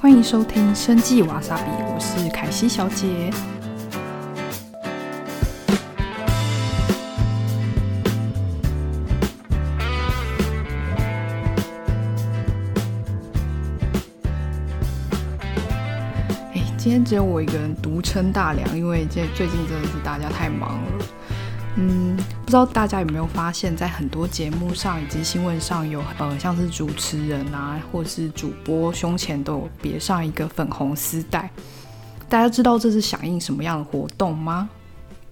[0.00, 1.62] 欢迎收听《生计瓦萨比》，
[1.92, 3.28] 我是凯西小姐。
[16.54, 21.04] 哎，今天只有我一个人独撑大梁，因为这最近真的是大家太忙了。
[21.82, 31.50] 嗯，不知道大家有没有发现，在很多节目上以及新闻上有，呃，像是主持人啊，或是主播胸前都有别上一个粉红丝带。
[32.28, 34.68] 大家知道这是响应什么样的活动吗？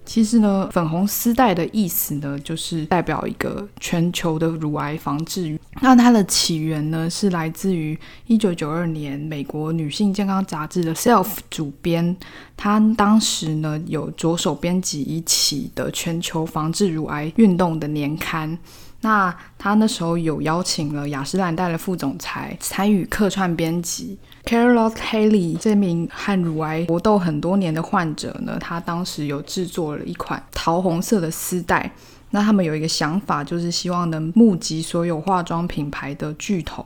[0.09, 5.55] 其实呢，粉红丝带的意思呢，就是代表一个全球的乳癌防治。
[5.81, 7.95] 那它的起源呢，是来自于
[8.25, 12.17] 一九九二年美国女性健康杂志的《Self》主编，
[12.57, 18.57] 他当时呢有着手编辑一起的全球防治乳癌运动的年刊。
[19.01, 24.17] 那他那时候有邀请了雅诗兰黛的副总裁参与客串编辑。
[24.43, 31.91] Carol Haley 这名和乳癌搏斗很多年的患者呢，他当时有制作了一款桃红色的丝带。
[32.31, 36.85] 那他们有一个想法，就是希望能募集所有化妆品牌的巨头，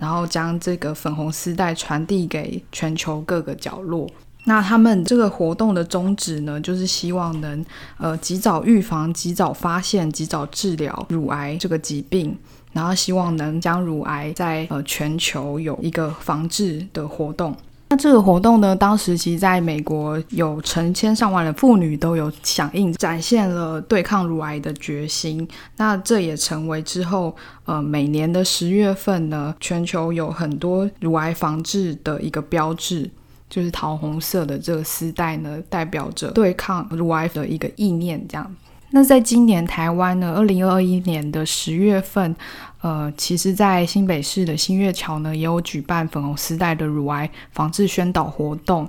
[0.00, 4.08] 然后将这个粉红丝带传递给全球各个角落。
[4.44, 7.64] 那他们这个活动的宗旨呢，就是希望能
[7.98, 12.36] 呃及早预防、及早发现、及早治疗乳癌这个疾病，
[12.72, 17.54] 然后希望能将乳癌在呃全球有一个防治的活动。
[17.90, 25.46] 那这个活动呢，当时其实在美国有成千上万的妇女都有响应，展现了对抗乳癌的决心。
[25.76, 33.10] 那这也成为之后呃每年的十月份呢，全球有很多乳癌防治的一个标志。
[33.50, 38.24] 就是桃红色的这个丝带呢，代表着对抗乳癌的一个意念。
[38.28, 38.56] 这样，
[38.92, 42.34] 那在今年台湾呢，二零二一年的十月份，
[42.80, 48.88] 呃，其实，在新北市的新月桥呢，也有举办粉红丝带的乳癌防治宣导活动。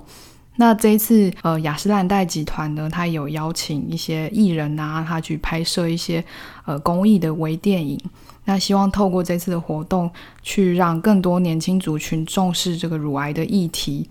[0.56, 6.22] 那这一次，呃，雅诗兰黛集团呢，它有邀请一些艺人啊，他去拍摄一些
[6.66, 7.98] 呃公益的微电影。
[8.44, 10.10] 那希望透过这次的活动，
[10.42, 14.08] 去让更多年轻族群重视这个乳癌的议题。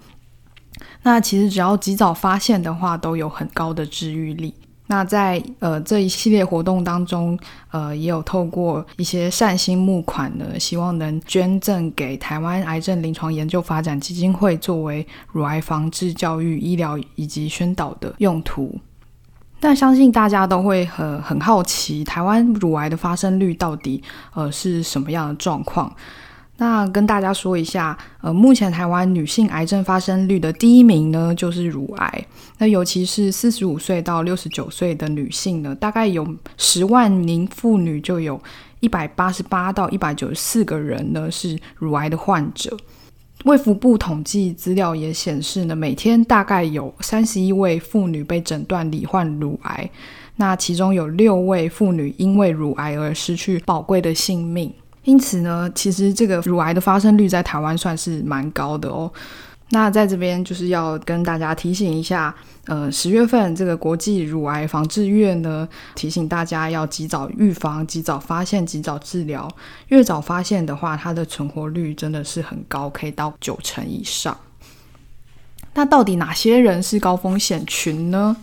[1.03, 4.53] 那其实只要及早发现的话，都有很高的治愈力。
[4.87, 7.39] 那在呃这一系列活动当中，
[7.71, 18.77] 呃也有透过一些善心募款呢，希望能捐赠给台湾癌症临床研究发展基金会，作为乳癌防治教育、医疗以及宣导的用途。
[19.61, 24.03] 但相信大家都会很很好奇，台湾乳癌的发生率到底
[24.33, 25.89] 呃是什么样的状况？
[26.61, 32.25] 那跟大家说一下，呃，目前台湾女性癌症发生率的第一名呢，就是乳癌。
[32.59, 36.23] 那尤其是四十五岁到六十九岁的女性呢，大概有
[36.57, 38.39] 十万名妇女，就有
[38.79, 42.77] 一百八十八到一百九十四个人呢是乳癌的患者。
[43.45, 49.89] 卫福部统计资料也显示呢，每天大概有三十一位妇女被诊断罹患乳癌，
[50.35, 54.71] 那其中有六位妇女因为乳癌而失去宝贵的性命。
[55.03, 59.11] 因此呢，其实这个乳癌的发生率在台湾算是蛮高的哦。
[59.73, 62.35] 那在这边就是要跟大家提醒一下，
[62.65, 69.49] 呃，十月份这个国际乳癌防治月呢，提醒大家要及早预防、及早发现、及早治疗。
[69.87, 74.37] 越早发现的话，它的存活率真的是很高，可以到九成以上。
[75.73, 78.35] 那到底哪些人是高风险群呢？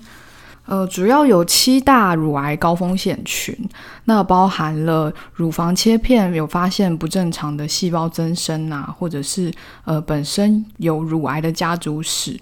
[0.68, 3.56] 呃，主要有七大乳癌高风险群，
[4.04, 9.50] 那包含了乳房切片有发现不正常的细胞增生啊，或者是
[9.86, 12.38] 呃本身有乳癌的家族史，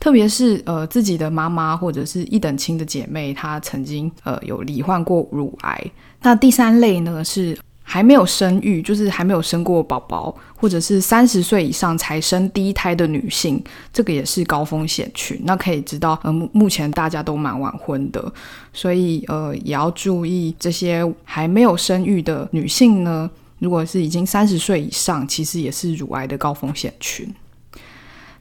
[0.00, 5.90] 特别是呃自己的妈妈或者是一等亲的姐妹，她曾经呃有罹患过乳癌。
[6.20, 7.56] 那第三类呢是。
[7.90, 13.58] 还没有生育，就是还没有生过宝宝，或者是三十岁以上才生第一胎的女性，
[13.90, 15.40] 这个也是高风险群。
[15.44, 18.30] 那可以知道，呃，目前大家都蛮晚婚的，
[18.74, 23.30] 所以呃，也要注意这些还没有生育的女性呢。
[23.58, 27.26] 如果是已经三十岁以上，其实也是乳癌的高风险群。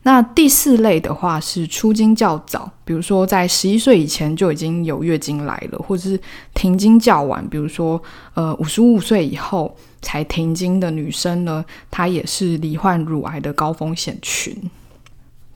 [0.07, 6.17] 那第四类的话是出经较早，比如说在十一岁以前就已经有月经来了，或者是
[6.53, 8.01] 停经较晚，比如说
[8.33, 14.55] 呃五十五岁以后才停经的女生呢，她也是罹患乳癌的高风险群。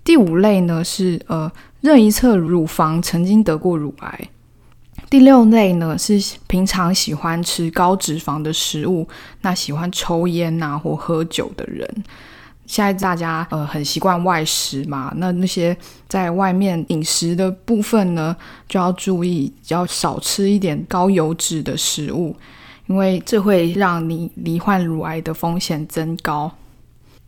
[0.03, 1.49] 第五类呢是呃
[1.79, 4.29] 任一侧乳房曾经得过乳癌。
[5.09, 9.07] 第六类呢是平常喜欢吃高脂肪的食物，
[9.43, 12.03] 那喜欢抽烟呐或喝酒的人。
[12.65, 15.75] 现在大家呃很习惯外食嘛，那那些
[16.07, 18.35] 在外面饮食的部分呢，
[18.67, 22.35] 就要注意，要少吃一点高油脂的食物，
[22.87, 26.51] 因为这会让你罹患乳癌的风险增高。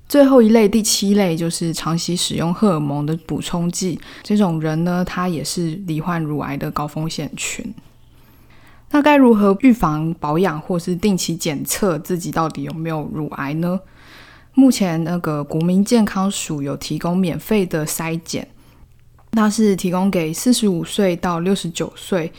[0.08, 7.74] 最后一类，第七类就是长期使用荷尔蒙的补充剂，这种人呢，他也是罹患乳癌的高风险群。
[8.92, 13.80] 那该如何预防、保养或是定期检测自己到底有没有乳癌呢？
[14.56, 18.48] 目前那个国民健康署有提供免费的筛检，
[19.32, 22.32] 那是提供给四十五岁到六十九岁，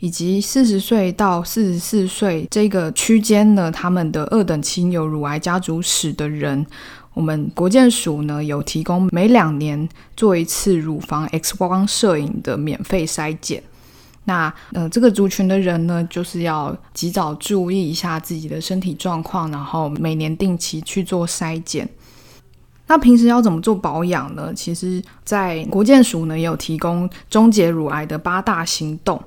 [0.00, 6.64] 以及四十岁到四十四岁这个区间呢，他们的二等亲有乳癌家族史的人。
[7.14, 13.62] 我们国健署呢有提供每两年做一次乳房 X 光摄影的免费筛检。
[14.28, 21.88] 那呃，这个族群的人呢，就是要及早注意一下自己的身体状况，然后每年定期去做筛检。
[22.86, 24.52] 那平时要怎么做保养呢？
[24.54, 29.18] 其实，在国健署呢也有提供终结乳癌的八大行动。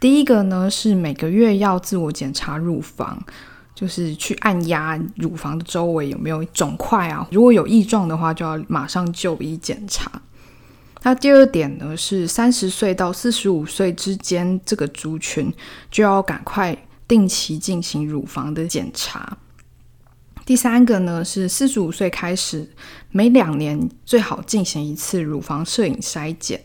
[0.00, 3.22] 第一个呢是每个月要自我检查乳房。
[3.74, 7.26] 就是去按压乳房的周围有没有肿块啊？
[7.32, 10.12] 如果有异状的话，就要马上就医检查。
[11.02, 15.52] 那第二点呢，是三十岁到四十五岁之间这个族群
[15.90, 16.76] 就要赶快
[17.08, 19.36] 定期进行乳房的检查。
[20.44, 22.70] 第三个呢，是四十五岁开始
[23.10, 26.62] 每两年最好进行一次乳房摄影筛检。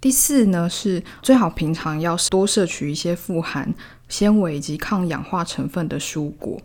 [0.00, 3.74] 第四呢，是最好平常要多摄取一些富含。
[4.06, 6.60] 纤维以及抗氧化成分的蔬果。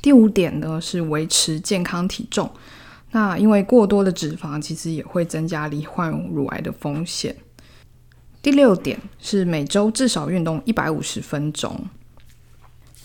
[0.00, 2.50] 第五点呢是维持健康体重。
[3.14, 7.32] 那因为过多的脂肪其实也会增加罹患乳癌的风险。
[8.42, 11.80] 第六点是每周至少运动一百五十分钟。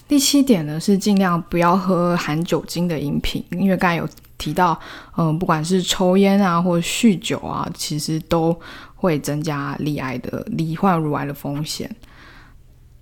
[0.08, 4.10] 第七点呢是尽量不要喝含酒精的饮品，因为刚才有
[4.40, 4.78] 提到，
[5.16, 8.60] 嗯，不管是抽烟啊或酗酒啊，其实都
[8.96, 11.88] 会增加罹癌的罹患乳癌的风险。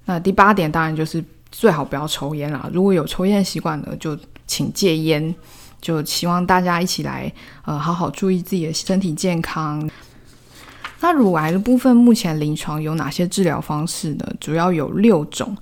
[0.04, 2.70] 那第八点当然就是最好不要抽烟啦。
[2.74, 5.34] 如果有抽烟习惯的，就请戒烟。
[5.82, 7.32] 就希望大家一起来，
[7.66, 9.90] 呃，好好注意自己的身体健康。
[11.00, 14.26] 那乳癌的部分，目前临床有哪些治疗方式呢？
[14.40, 15.56] 主要有六种。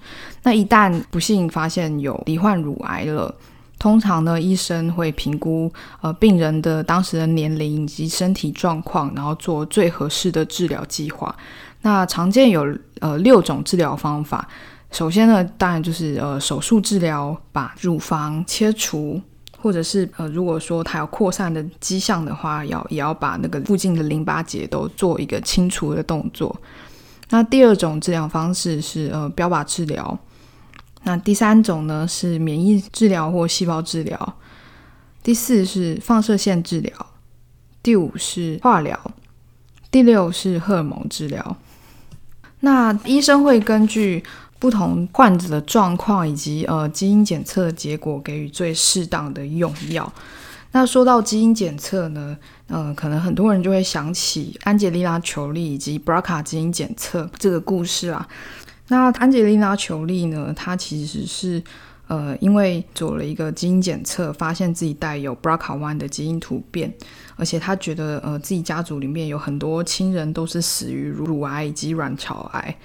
[0.44, 3.36] 那一旦不幸发现有罹患乳癌了，
[3.78, 5.70] 通常呢，医生会评估
[6.00, 11.36] 呃病人的当时的年龄以及身体状况，然后做最合适的治疗计划。
[11.82, 12.66] 那常见有
[13.02, 14.48] 呃六种治疗方法。
[14.92, 19.22] 首先呢，当然就是呃手术治疗，把乳房切除，
[19.66, 26.56] 或者是呃如果说它有扩散的迹象的话，要也要把那个附近的淋巴结都做一个清除的动作。
[27.32, 30.16] 那第二种治疗方式是呃标靶治疗。
[31.02, 34.36] 那第三种呢是免疫治疗或细胞治疗。
[35.24, 36.94] 第四是放射线治疗。
[37.82, 39.00] 第五是化疗。
[39.90, 41.58] 第六是荷尔蒙治疗。
[42.60, 44.24] 那医生会根据
[44.66, 50.12] 不同患者的状况以及呃基因检测的结果给予最适当的用药。
[50.72, 52.36] 那说到基因检测呢，
[52.66, 58.28] 呃，可能很多人就会想起安吉丽娜·裘丽以及 BRCA 基因检测这个故事啊。
[58.88, 61.62] 那安吉丽娜·裘丽呢，她其实是
[62.08, 66.92] 呃因为做了一个基因检测，发现自己带有 BRCA one 的基因突变。
[67.36, 72.76] 而且他觉得，呃，自己家族里面有很多亲人都是死于乳癌以及卵巢癌，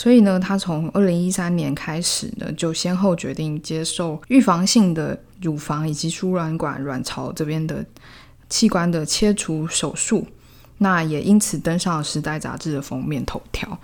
[0.00, 7.84] 所以呢，他从二零一三年开始呢，就先后决定接受预防性的乳房以及输卵管、卵巢这边的
[8.48, 10.26] 器官的切除手术，
[10.78, 13.78] 那也因此登上了《时代》杂志的封面头条。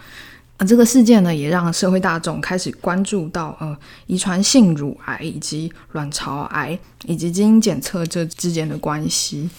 [0.56, 9.50] 啊这个事件呢，也让社会大众开始关注到，呃，遗传性乳癌以及卵巢癌以及基因检测这之间的关系。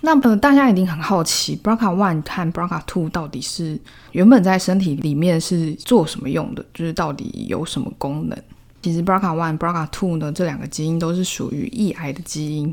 [0.00, 3.76] 那呃，大家一定很好奇，BRCA one 和 BRCA two 到底是
[4.12, 6.64] 原本在身体里面是做什么用的？
[6.72, 8.38] 就是到底有什么功能？
[8.80, 12.72] 其实 BRCA one、BRCA two 呢，这两个基因都是属于抑癌的基因，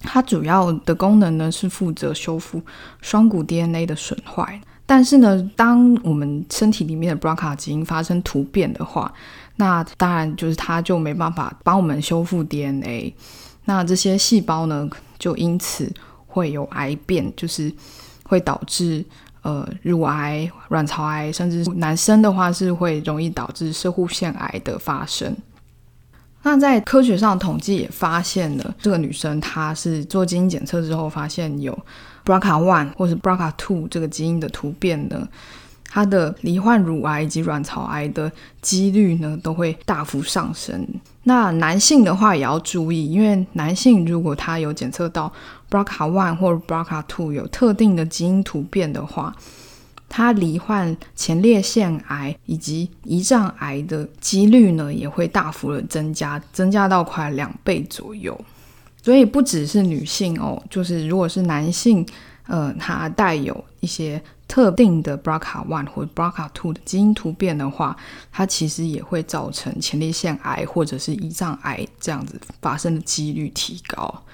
[0.00, 2.60] 它主要的功能呢是负责修复
[3.00, 4.60] 双股 DNA 的损坏。
[4.84, 9.14] 但是呢，当我们身体里面的 BRCA 基因发生突变的话，
[9.54, 13.14] 那当然就是它就没办法帮我们修复 DNA，
[13.66, 15.88] 那这些细胞呢就因此。
[16.30, 17.72] 会有癌变，就是
[18.24, 19.04] 会导致
[19.42, 25.36] 呃乳癌、卵巢癌，甚至男生的话是会容易导致射护腺癌的发生。
[26.42, 31.78] 那在科学上统计也发现了，这个女生她是做基因检测之后发现有
[32.24, 35.28] BRCA one 或是 BRCA two 这个基因的突变呢。
[35.92, 38.30] 它的罹患乳癌以及卵巢癌的
[38.62, 40.86] 几率呢，都会大幅上升。
[41.24, 45.30] 那男性的话也要注意，因为男性如果他有检测到
[45.68, 49.34] BRCA one 或者 BRCA two 有特定的基因突变的话，
[50.08, 58.38] 他罹患前列腺癌以及胰脏癌的几率呢，也会大幅的增加，增加到快两倍左右。
[59.02, 62.06] 所以不只是女性哦，就是如果是男性，
[62.46, 67.96] 呃，他带有一些特定的 BRCA1 或 BRCA2 的基因突变的话，
[68.32, 74.24] 它其实也会造成前列腺癌或者是胰脏癌这样子发生的几率提高。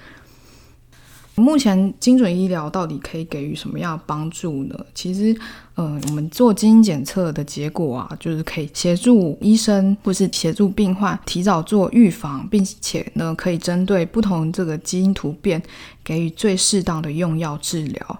[1.35, 4.75] 目前精准医疗到底可以给予什么样的帮助呢？
[4.95, 5.39] 其实，
[5.75, 15.61] 呃，我们做基因检测的结果啊，就是可以协助医生或是协助病患提早做预防，并且呢，可以针对不同这个基因突变
[16.03, 18.19] 给予最适当的用药治疗。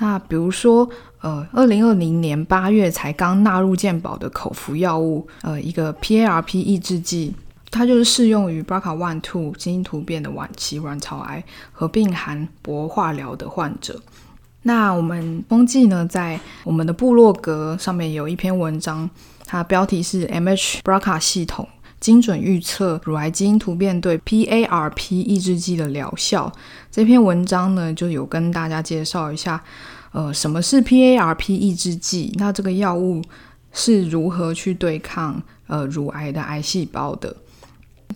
[0.00, 0.88] 那比如说，
[1.20, 7.34] 呃，二零二零年八月才刚纳入健保的口服药物，呃，一个 PARP 抑制剂。
[7.70, 14.02] 它就是适用于 BRCA1、2基因突变的晚期卵巢癌合并含铂化疗的患者。
[14.62, 19.08] 那我们风纪呢，在我们的部落格上面有一篇文章，
[19.44, 21.68] 它标题是 MH BRCA 系统
[22.00, 26.50] 精准预测乳癌基因突变对 PARP 抑制剂的疗效。
[26.90, 29.62] 这篇文章呢，就有跟大家介绍一下，
[30.12, 32.32] 呃，什么是 PARP 抑制剂？
[32.36, 33.22] 那这个药物
[33.72, 37.36] 是如何去对抗呃乳癌的癌细胞的？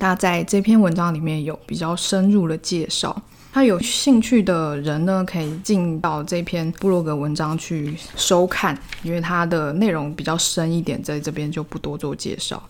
[0.00, 3.22] 那在这篇文章里面有比较深入的介绍，
[3.52, 12.60] 他有兴趣的人呢，可以进到这篇布洛格文章去收看，因为它的内容比较深一点，在这边就不多做介绍。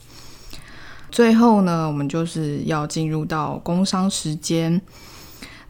[1.15, 4.83] 最后呢，我们就是要进入到工商时间。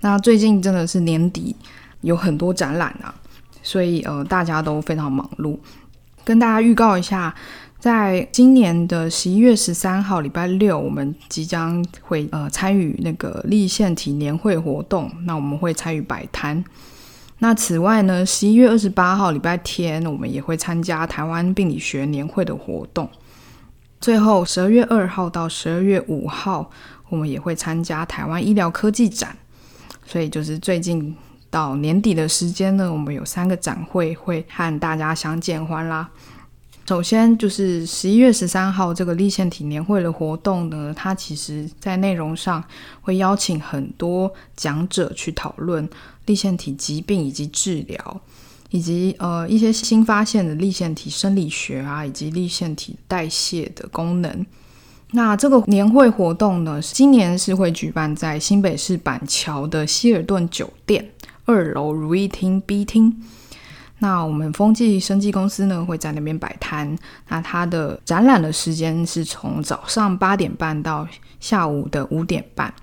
[0.00, 1.54] 那最近真的是年底，
[2.00, 3.14] 有很多展览啊，
[3.62, 5.58] 所以呃，大家都非常忙碌。
[6.24, 7.34] 跟大家预告一下。
[7.78, 15.10] 在今年的十一月十三号，礼拜六，我们即将会呃参与那个立腺体年会活动。
[15.26, 16.64] 那我们会参与摆摊。
[17.40, 23.06] 那此外呢，十一月二十八号，礼拜天，我们也会参加台湾病理学年会的活动。
[24.04, 26.70] 最后，十二月二号到十二月五号，
[27.08, 29.34] 我们也会参加台湾医疗科技展。
[30.06, 31.16] 所以，就是最近
[31.48, 36.10] 到年底的时间呢，我们有三个展会会和大家相见欢啦。
[36.86, 42.62] 首先就是十一月十三号这个立腺体年会的活动呢，它其实在内容上
[43.00, 45.88] 会邀请很多讲者去讨论
[46.26, 48.20] 立腺体疾病以及治疗，
[48.70, 54.46] 以及呃一些新发现的立腺体生理学啊，以及立腺体代谢的功能。
[55.12, 61.08] 那这个年会活动呢，今年是会举办在新北市板桥的希尔顿酒店
[61.44, 63.22] 二楼如意厅 B 厅。
[64.00, 71.06] 那我们风纪生技公司呢会在那边摆摊，那它的展览的时间是从早上八点半到
[71.38, 72.74] 下午的五点半。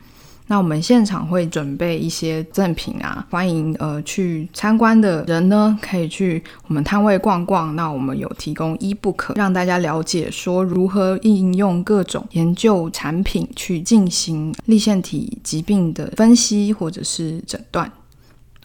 [0.51, 7.73] 那我们现场会准备一些赠品啊，欢迎呃去参观的人呢可以去我们摊位逛逛。
[7.73, 17.89] 那我们有提供 ebook 让大家了解说如何应用各种研究产品去进行立腺体疾病的分析或者是诊断。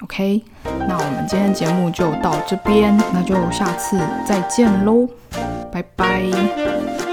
[0.00, 5.08] OK，那我们今天节目就到这边，那就下次再见喽，
[5.70, 7.05] 拜拜。